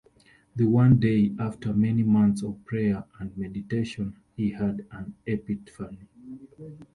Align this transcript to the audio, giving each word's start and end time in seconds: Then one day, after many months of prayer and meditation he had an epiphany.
Then 0.55 0.71
one 0.71 0.99
day, 0.99 1.31
after 1.37 1.75
many 1.75 2.01
months 2.01 2.41
of 2.41 2.65
prayer 2.65 3.03
and 3.19 3.37
meditation 3.37 4.17
he 4.35 4.49
had 4.49 4.83
an 4.89 5.13
epiphany. 5.27 6.07